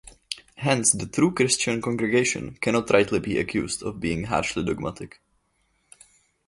[0.55, 5.21] Hence, the true Christian congregation cannot rightly be accused of being harshly dogmatic.